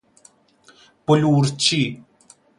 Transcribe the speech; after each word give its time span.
بلورچی 1.07 2.03